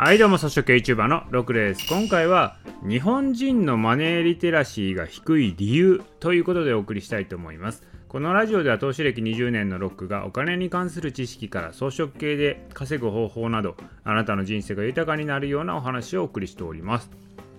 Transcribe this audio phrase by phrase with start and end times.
[0.00, 1.84] はいどうも、草食系 YouTuber のロクです。
[1.88, 2.56] 今回は
[2.88, 7.82] 日本人のマネーリテラシーが低い理由ということでお送りしたいと思います。
[8.06, 13.74] このラジオでは投資歴20年のロックがお金に関する知識から装飾系で稼ぐ方法など
[14.04, 17.10] あなたの人生が豊かになるようなお話をお送りしております。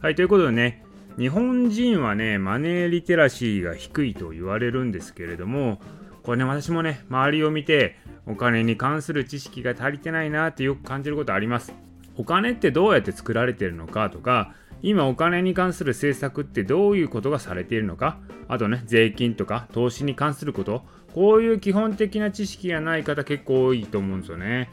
[0.00, 0.84] はい、ということでね、
[1.18, 5.80] 日本人はね、マネーリテラシーが低いと言われるんですけれども、
[6.22, 11.89] これね、私もね、周りを見てお金に関する知識が足りてないなってよく感じることあります。
[12.16, 18.18] お金ってどうやって作られてるのかとか今お金に関する政策ってどういうことがされているのか
[18.48, 20.82] あとね税金とか投資に関すること
[21.14, 24.70] こういう基本的な知識がない方結構多いと思うんですよね。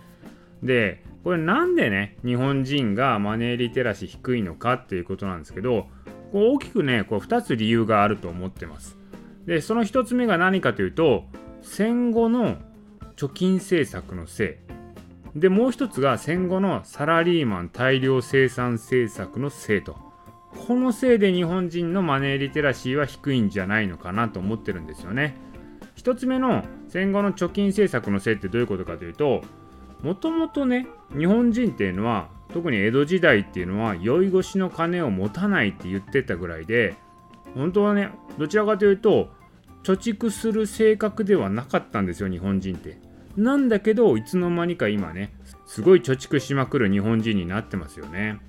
[0.63, 5.87] でこれなんでね日本人がマネーリテラシー低いのかっていうことなんですけど
[6.31, 8.97] 大きくねこう2つ理由があると思ってます。
[9.45, 11.25] でその1つ目が何かというと
[11.61, 12.57] 戦後の
[13.15, 14.76] 貯金政策のせい。
[15.35, 19.95] でもう一つが戦後のサラリーマン大量生産政策のせいと
[20.67, 25.35] このせいで日本人のマネーリテラシーは低いんじゃないのかなと思ってるんですよね。
[25.95, 29.41] 一つ目の戦後の貯金政策のせいってどういうことかというと
[30.03, 36.95] もともとね日本人っていうのは特に江戸時代っていうのは酔い越しの金を持たないって言ってたぐらいで
[37.55, 39.29] 本当はねどちらかというと
[39.83, 43.06] 貯蓄する性格ではなかったんですよ日本人って。
[43.37, 45.33] なんだけどいつの間にか今ね
[45.65, 48.39] すごい貯蓄しまくる日本人になってますよね。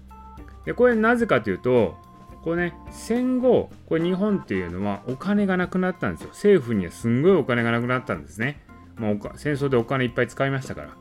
[0.64, 1.96] でこれなぜかというと
[2.42, 6.30] これね戦後これ日本っていうのはお金がなくなったんですよ。
[6.30, 8.60] 政府にはすんごいお金がなくなったんですね。
[8.96, 10.96] もう戦争でお金いっぱい使いましたから。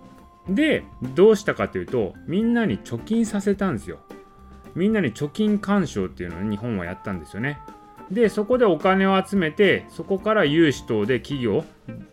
[0.50, 0.84] で
[1.16, 4.00] どうしたかというとみんなに貯金させたんですよ。
[4.76, 7.60] みんなに貯金干渉っていうのを日本はやったんですよね。
[8.12, 11.66] でそこでお金を集めてそこから融資等で企業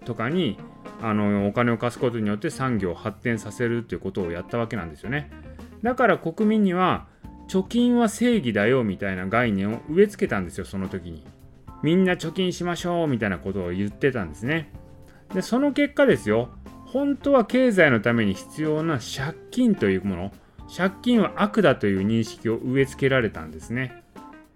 [0.05, 0.59] とかに
[1.07, 5.31] あのお金を貸すことによって産業を発展させるということをやったわけなんですよね。
[5.83, 7.07] だから国民には
[7.47, 11.27] 貯金は正義だよみたいな概念を植え付けたんですよその時に。
[11.83, 14.73] みんな貯金しましょうみたいなことを言ってたんですね。
[15.35, 16.49] でその結果ですよ。
[16.87, 20.33] 本当は経済のために必要な借金というもの
[20.75, 24.03] 借金は悪だという認識を植え付けられたんですね。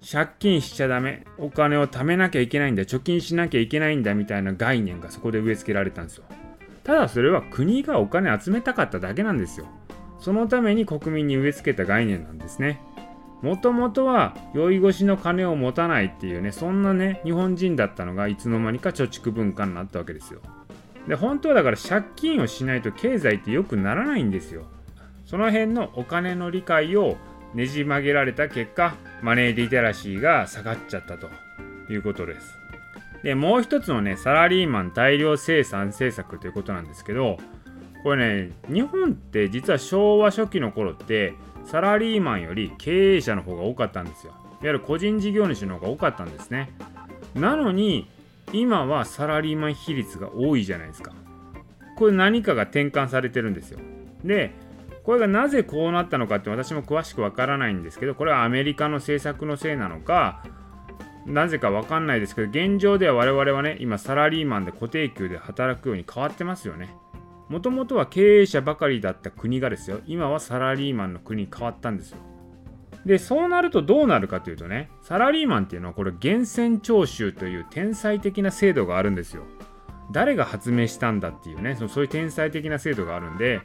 [0.00, 1.26] 借金しちゃダメ。
[1.36, 2.84] お金を貯めなきゃいけないんだ。
[2.84, 6.24] 貯金しなきゃいけないんだみたいな概念がそこで植え付けられたんですよ。
[6.88, 9.66] ただそれは国がお金集めたかっただけなんですよ。
[10.18, 12.80] そのために国民に植え付けた概念なんですね。
[13.42, 20.40] もともとは酔い越しの金を持たないっていうねそんなね日本人だったのがいつの間にか貯蓄文化になったわけですよ。
[21.06, 24.64] で本当はだから借金をしないと経済って良くならないんですよ。
[25.26, 27.18] その辺のお金の理解を
[27.52, 31.28] ねじ曲げられた結果マネーリテラシーが下がっちゃったと
[31.92, 32.57] いうことです。
[33.22, 37.38] でもう一つのねサラリーマン大量生産政策ということなんですけど
[38.02, 41.34] これね日本って実は昭和初期の頃って
[41.66, 44.32] サラリーマンより経営者の方が多かったんですよ。
[44.32, 46.70] いわゆる個人事業主の方が多かったんですね。
[47.34, 48.08] なのに
[48.52, 51.12] 今はサラリーマン比率が多いじゃないですか。
[51.96, 53.78] これ何かが転換されてるんですよ。
[54.24, 54.52] で
[55.02, 60.42] これがなぜこうなったのかって私も詳しくわからないんですけどこれはアメリカの政策のせいなのか
[61.28, 66.88] なぜかわかんないですけど現状では我々はね今サラリーマンで固定給で働くように変わってますよね。
[67.48, 70.00] もともとは経営者ばかりだった国がですよ。
[70.06, 72.18] 今はサラリーマンの国に変わったんですよ。
[73.04, 79.44] でそうなるとどうなるかというとねサラリーマンっていうのはこれ源泉徴収という天才的な制度があるんですよ。
[80.10, 83.60] 誰が発明したんだっていうねそういう天才的な制度があるんで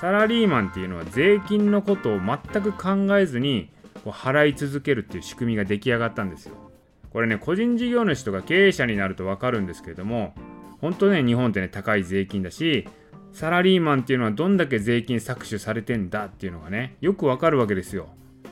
[0.00, 3.70] サラリーマンっていうのは税金のことを全く考えずに
[4.04, 6.67] こう払い続けるっていう仕組みが出来上がったんですよ。
[7.10, 10.34] これね個人事業主とか経営者になると分かるんですけれども
[10.80, 12.88] 本当ね日本ってね高い税金だし
[13.32, 18.08] サラリーマンっていうのはどんだけ税金搾取されてんだっていうのがねよくわかるわけですよ。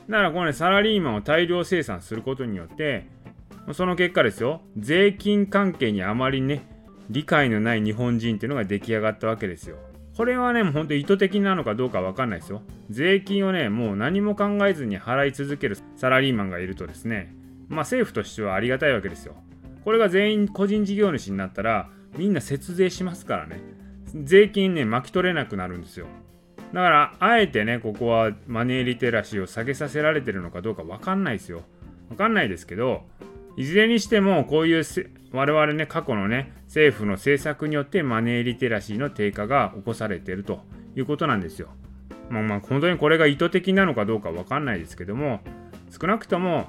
[0.09, 3.07] だからこのねサラリーマンを大量生産することによって
[3.73, 6.65] その結果ですよ税金関係にあまりね
[7.09, 9.77] 理解のない日本人っていうのが出来上がったわけですよ。
[10.17, 12.63] これはね、もう本当意図的なのかどうかわかんないですよ。
[12.89, 17.35] 税金をね、もう何も考えずに払い続けるサラリーマンがいるとですね、
[17.67, 19.35] まあ政府としてはありがたいわけですよ。
[19.83, 23.61] これが全員個人事業主になったら、みんな節税しますからね。
[24.23, 26.07] 税金ね、巻き取れなくなるんですよ。
[26.73, 31.63] だから、あえてね、ここはマネーリテラシーを下げさせられてるのかどうかわかんないですよ。
[32.09, 33.05] わかんないですけど、
[33.57, 34.83] いずれにしてもこういう
[35.31, 40.61] 我々ね過去のね政府の政策によってマネーリテラシーの低下が起こされてると
[40.95, 41.69] いうことなんですよ。
[42.29, 45.41] まあまあ本当にこれが意図的なのかどうかわかんないですけども
[45.89, 46.67] 少なくとも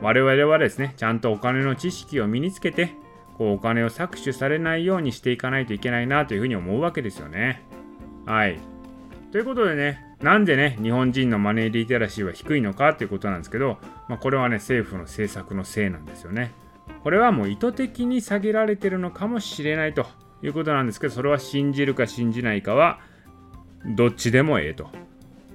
[0.00, 2.92] 我々はですねちゃんとお金の知識を身につけて
[3.36, 7.62] こうお金を搾取されないようにしていかないといけないなというふうに思うわけですよね。
[8.26, 8.58] はい。
[9.30, 16.52] ということでねなんでね日本人のマネーリテラシーは低いのかということなんですけど、まあ、これはね政府の政策のせいなんですよね。
[17.02, 20.06] これはもう意図的に下げられてるのかもしれないと
[20.42, 23.00] いうことなんですけどそれは信じるか信じないかは
[23.86, 24.88] どっちでもええと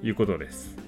[0.02, 0.83] いうことです。